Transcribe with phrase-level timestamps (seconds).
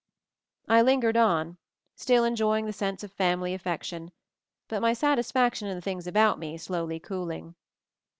[0.67, 1.57] I lingered on,
[1.95, 4.11] still enjoying the sense of family affection,
[4.67, 7.53] but my satisfaction in the things about me slowly cooling.